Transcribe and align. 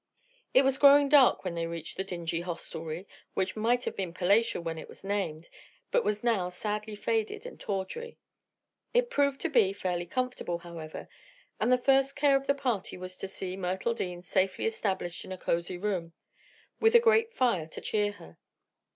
It 0.55 0.63
was 0.63 0.79
growing 0.79 1.09
dark 1.09 1.43
when 1.45 1.53
they 1.53 1.67
reached 1.67 1.95
the 1.95 2.03
dingy 2.03 2.41
hostelry, 2.41 3.07
which 3.35 3.55
might 3.55 3.83
have 3.83 3.95
been 3.95 4.15
palatial 4.15 4.63
when 4.63 4.79
it 4.79 4.89
was 4.89 5.03
named 5.03 5.47
but 5.91 6.03
was 6.03 6.23
now 6.23 6.49
sadly 6.49 6.95
faded 6.95 7.45
and 7.45 7.59
tawdry. 7.59 8.17
It 8.95 9.11
proved 9.11 9.39
to 9.41 9.47
be 9.49 9.73
fairly 9.73 10.07
comfortable, 10.07 10.57
however, 10.57 11.07
and 11.59 11.71
the 11.71 11.77
first 11.77 12.15
care 12.15 12.35
of 12.35 12.47
the 12.47 12.55
party 12.55 12.97
was 12.97 13.15
to 13.17 13.27
see 13.27 13.55
Myrtle 13.55 13.93
Dean 13.93 14.23
safely 14.23 14.65
established 14.65 15.23
in 15.23 15.31
a 15.31 15.37
cosy 15.37 15.77
room, 15.77 16.13
with 16.79 16.95
a 16.95 16.99
grate 16.99 17.31
fire 17.31 17.67
to 17.67 17.79
cheer 17.79 18.13
her. 18.13 18.39